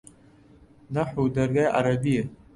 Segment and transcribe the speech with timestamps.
[0.93, 2.23] نەحوو دەرگای عەرەبییە